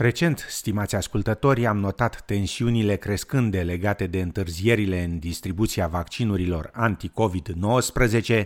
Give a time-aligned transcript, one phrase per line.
[0.00, 8.42] Recent, stimați ascultători, am notat tensiunile crescânde legate de întârzierile în distribuția vaccinurilor anti-COVID-19,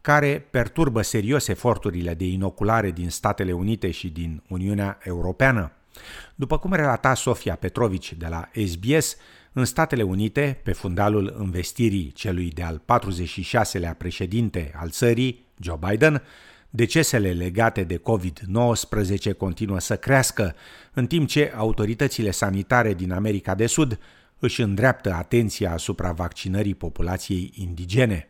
[0.00, 5.72] care perturbă serios eforturile de inoculare din Statele Unite și din Uniunea Europeană.
[6.34, 9.16] După cum relata Sofia Petrovici de la SBS,
[9.52, 16.22] în Statele Unite, pe fundalul investirii celui de-al 46-lea președinte al țării, Joe Biden,
[16.74, 20.54] Decesele legate de COVID-19 continuă să crească,
[20.92, 23.98] în timp ce autoritățile sanitare din America de Sud
[24.38, 28.28] își îndreaptă atenția asupra vaccinării populației indigene.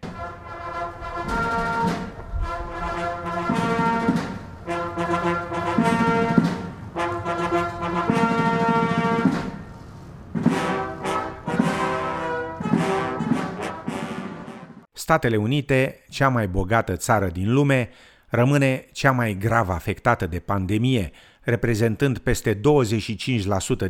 [14.93, 17.91] Statele Unite, cea mai bogată țară din lume,
[18.35, 22.61] rămâne cea mai grav afectată de pandemie, reprezentând peste 25%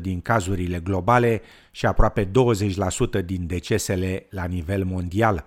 [0.00, 2.30] din cazurile globale și aproape
[3.20, 5.46] 20% din decesele la nivel mondial.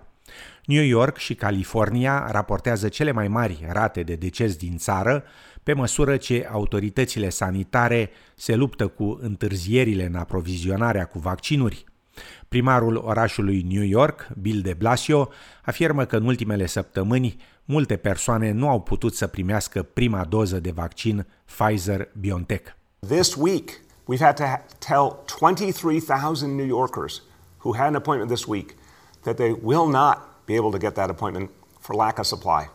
[0.64, 5.24] New York și California raportează cele mai mari rate de deces din țară,
[5.62, 11.84] pe măsură ce autoritățile sanitare se luptă cu întârzierile în aprovizionarea cu vaccinuri.
[12.48, 15.28] Primarul orașului New York, Bill de Blasio,
[15.64, 20.70] afirmă că în ultimele săptămâni multe persoane nu au putut să primească prima doză de
[20.70, 22.76] vaccin Pfizer-BioNTech.
[23.08, 24.44] This week we've had to
[24.78, 27.22] tell 23,000 New Yorkers
[27.58, 28.74] who had an appointment this week
[29.22, 32.70] that they will not be able to get that appointment for lack of supply.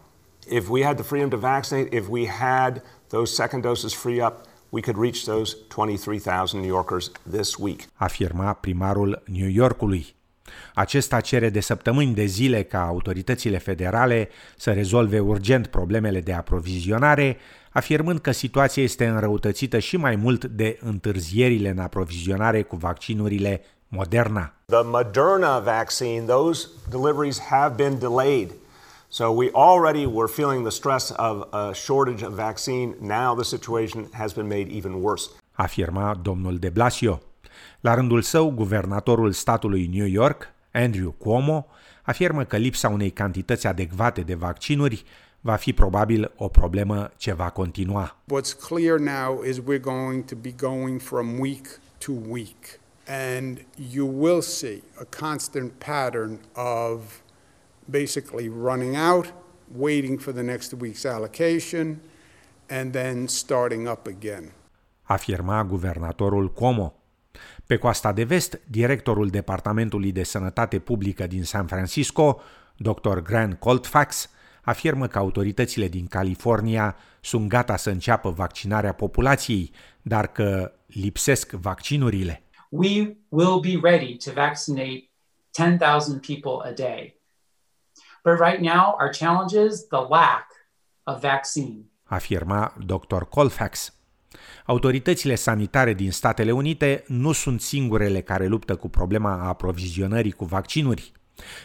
[0.47, 4.47] If we had the freedom to vaccinate, if we had those second doses free up,
[4.71, 7.81] we could reach those 23,000 New Yorkers this week.
[7.93, 10.15] Afirma primarul New Yorkului.
[10.73, 17.37] Acesta cere de săptămâni de zile ca autoritățile federale să rezolve urgent problemele de aprovizionare,
[17.71, 24.53] afirmând că situația este înrăutățită și mai mult de întârzierile în aprovizionare cu vaccinurile Moderna.
[24.65, 28.51] The Moderna vaccine, those deliveries have been delayed.
[29.13, 32.95] So we already were feeling the stress of a shortage of vaccine.
[33.01, 35.29] Now the situation has been made even worse.
[35.51, 37.21] Afirma domnul de Blasio.
[37.81, 41.65] La rândul său, guvernatorul statului New York, Andrew Cuomo,
[42.01, 45.03] afirmă că lipsa unei cantități adecvate de vaccinuri
[45.41, 48.17] va fi probabil o problemă ce va continua.
[48.33, 51.67] What's clear now is we're going to be going from week
[51.97, 57.21] to week and you will see a constant pattern of
[57.91, 59.33] basically running out,
[59.77, 62.01] waiting for the next week's allocation
[62.69, 64.51] and then starting up again.
[65.03, 66.95] Afirma guvernatorul Cuomo.
[67.65, 72.41] Pe coasta de vest, directorul Departamentului de Sănătate Publică din San Francisco,
[72.77, 73.17] Dr.
[73.17, 74.29] Grant Colfax,
[74.61, 79.71] afirmă că autoritățile din California sunt gata să înceapă vaccinarea populației,
[80.01, 82.43] dar că lipsesc vaccinurile.
[82.69, 85.09] We will be ready to vaccinate
[85.53, 87.20] 10,000 people a day.
[88.23, 90.47] But right now our challenge is the lack
[91.03, 91.91] of vaccine.
[92.03, 93.23] Afirma Dr.
[93.29, 93.95] Colfax.
[94.65, 101.11] Autoritățile sanitare din Statele Unite nu sunt singurele care luptă cu problema aprovizionării cu vaccinuri.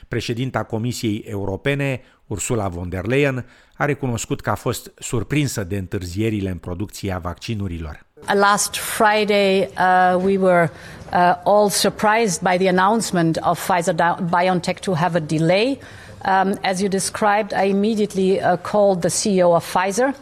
[0.08, 6.50] Președinta Comisiei Europene, Ursula von der Leyen, a recunoscut că a fost surprinsă de întârzierile
[6.50, 8.05] în producția vaccinurilor.
[8.34, 10.70] Last Friday, uh, we were
[11.12, 15.78] uh, all surprised by the announcement of Pfizer BioNTech to have a delay.
[16.24, 20.14] Um, as you described, I immediately uh, called the CEO of Pfizer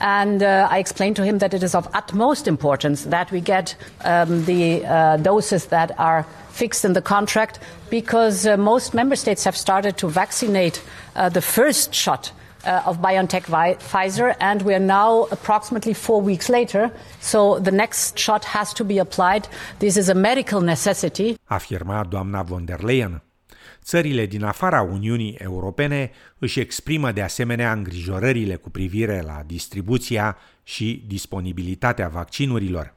[0.00, 3.76] And uh, I explained to him that it is of utmost importance that we get
[4.02, 7.58] um, the uh, doses that are fixed in the contract
[7.90, 10.82] because uh, most member states have started to vaccinate
[11.16, 12.32] uh, the first shot
[12.64, 13.46] uh, of BioNTech
[13.78, 16.92] Pfizer, and we are now approximately four weeks later.
[17.20, 19.48] So the next shot has to be applied.
[19.78, 21.34] This is a medical necessity.
[21.44, 23.22] Afirma doamna von der Leyen.
[23.82, 31.04] Țările din afara Uniunii Europene își exprimă de asemenea îngrijorările cu privire la distribuția și
[31.06, 32.94] disponibilitatea vaccinurilor.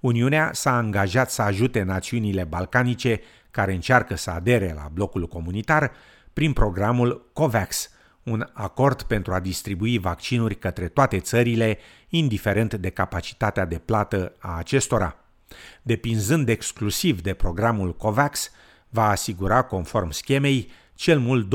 [0.00, 3.20] Uniunea s-a angajat să ajute națiunile balcanice
[3.50, 5.92] care încearcă să adere la blocul comunitar
[6.32, 7.90] prin programul COVAX,
[8.22, 11.78] un acord pentru a distribui vaccinuri către toate țările,
[12.08, 15.16] indiferent de capacitatea de plată a acestora.
[15.82, 18.50] Depinzând exclusiv de programul COVAX,
[18.88, 21.48] va asigura, conform schemei, cel mult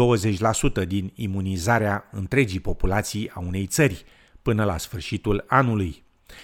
[0.83, 4.05] 20% din imunizarea întregii populații a unei țări
[4.41, 6.03] până la sfârșitul anului.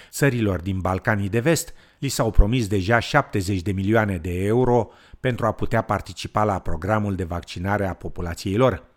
[0.09, 4.89] Țărilor din Balcanii de Vest li s-au promis deja 70 de milioane de euro
[5.19, 8.90] pentru a putea participa la programul de vaccinare a populației lor.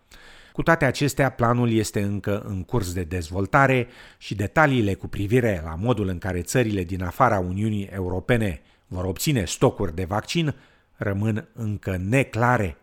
[0.55, 3.87] Cu toate acestea, planul este încă în curs de dezvoltare
[4.17, 9.45] și detaliile cu privire la modul în care țările din afara Uniunii Europene vor obține
[9.45, 10.55] stocuri de vaccin
[10.95, 12.77] rămân încă neclare.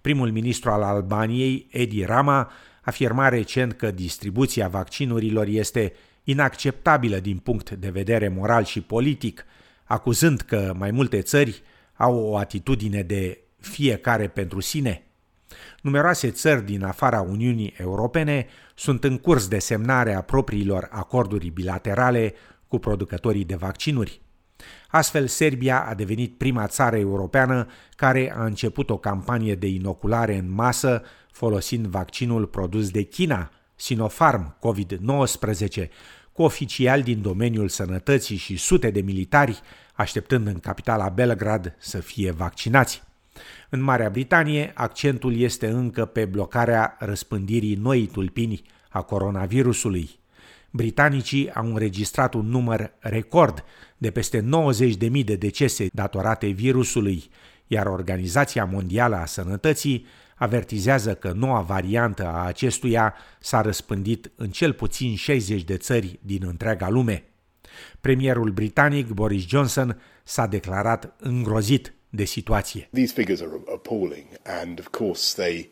[0.00, 2.50] Primul ministru al Albaniei, Edi Rama,
[2.82, 5.92] afirma recent că distribuția vaccinurilor este
[6.24, 9.44] inacceptabilă din punct de vedere moral și politic,
[9.84, 11.62] acuzând că mai multe țări
[11.96, 15.04] au o atitudine de fiecare pentru sine.
[15.82, 22.34] Numeroase țări din afara Uniunii Europene sunt în curs de semnare a propriilor acorduri bilaterale
[22.68, 24.20] cu producătorii de vaccinuri.
[24.88, 27.66] Astfel, Serbia a devenit prima țară europeană
[27.96, 31.02] care a început o campanie de inoculare în masă
[31.32, 35.88] folosind vaccinul produs de China, Sinopharm COVID-19,
[36.32, 39.60] cu oficiali din domeniul sănătății și sute de militari
[39.94, 43.02] așteptând în capitala Belgrad să fie vaccinați.
[43.68, 50.18] În Marea Britanie, accentul este încă pe blocarea răspândirii noii tulpini a coronavirusului.
[50.70, 53.64] Britanicii au înregistrat un număr record
[53.98, 57.30] de peste 90.000 de decese datorate virusului,
[57.66, 60.06] iar Organizația Mondială a Sănătății
[60.36, 66.42] avertizează că noua variantă a acestuia s-a răspândit în cel puțin 60 de țări din
[66.46, 67.24] întreaga lume.
[68.00, 72.88] Premierul britanic Boris Johnson s-a declarat îngrozit de situație.
[72.92, 75.68] These figures are appalling and of course they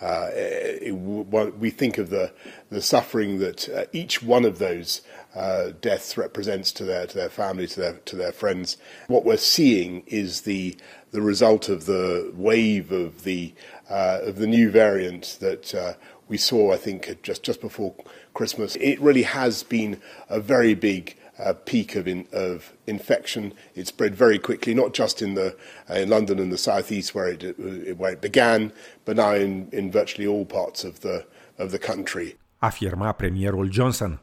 [0.00, 2.32] uh, it, we think of the
[2.70, 5.02] the suffering that uh, each one of those
[5.34, 8.76] uh, deaths represents to their to their family to their to their friends.
[9.06, 10.76] What we're seeing is the
[11.12, 13.54] the result of the wave of the
[13.88, 15.94] uh, of the new variant that uh,
[16.28, 17.94] we saw, I think, just just before
[18.34, 18.76] Christmas.
[18.76, 23.52] It really has been a very big uh, peak of, in, of infection.
[23.74, 25.56] It spread very quickly, not just in the
[25.90, 28.72] uh, in London and the southeast where it, uh, where it began,
[29.04, 31.24] but now in, in virtually all parts of the
[31.58, 32.36] of the country.
[32.58, 34.20] Afirma premierul Johnson.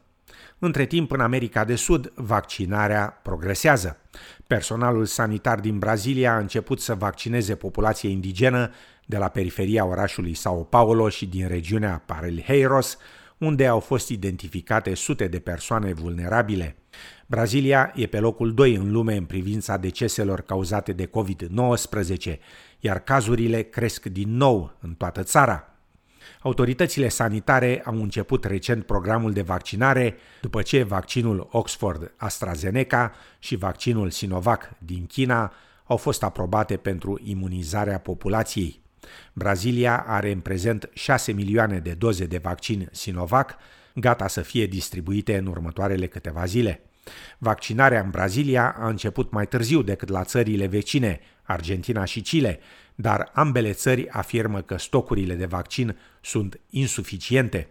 [0.62, 3.96] Între timp, în America de Sud, vaccinarea progresează.
[4.46, 8.70] Personalul sanitar din Brazilia a început să vaccineze populația indigenă
[9.06, 12.98] de la periferia orașului Sao Paulo și din regiunea Parelheiros,
[13.40, 16.76] unde au fost identificate sute de persoane vulnerabile.
[17.26, 22.36] Brazilia e pe locul 2 în lume în privința deceselor cauzate de COVID-19,
[22.80, 25.64] iar cazurile cresc din nou în toată țara.
[26.40, 34.10] Autoritățile sanitare au început recent programul de vaccinare după ce vaccinul Oxford AstraZeneca și vaccinul
[34.10, 35.52] Sinovac din China
[35.84, 38.80] au fost aprobate pentru imunizarea populației.
[39.32, 43.56] Brazilia are în prezent 6 milioane de doze de vaccin Sinovac,
[43.94, 46.80] gata să fie distribuite în următoarele câteva zile.
[47.38, 52.60] Vaccinarea în Brazilia a început mai târziu decât la țările vecine, Argentina și Chile,
[52.94, 57.68] dar ambele țări afirmă că stocurile de vaccin sunt insuficiente.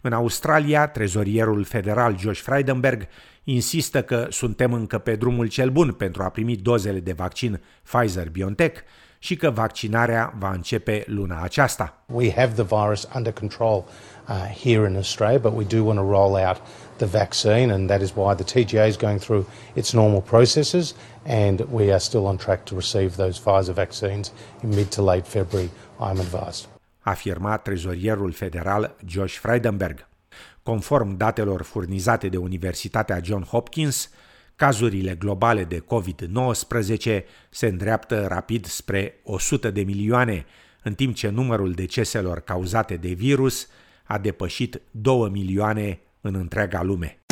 [0.00, 3.06] În Australia, trezorierul federal Josh Frydenberg
[3.44, 8.80] insistă că suntem încă pe drumul cel bun pentru a primi dozele de vaccin Pfizer-BioNTech
[9.24, 12.02] și că vaccinarea va începe luna aceasta.
[12.06, 13.84] We have the virus under control
[14.28, 14.34] uh,
[14.64, 16.56] here in Australia, but we do want to roll out
[16.96, 20.94] the vaccine, and that is why the TGA is going through its normal processes,
[21.26, 24.32] and we are still on track to receive those Pfizer vaccines
[24.62, 26.66] in mid to late February, I'm advised.
[27.02, 30.06] Afirma trezorierul federal Josh Frydenberg.
[30.62, 34.10] Conform datelor furnizate de Universitatea John Hopkins,
[34.56, 40.46] cazurile globale de COVID-19 se îndreaptă rapid spre 100 de milioane,
[40.82, 43.68] în timp ce numărul deceselor cauzate de virus
[44.04, 47.23] a depășit 2 milioane în întreaga lume.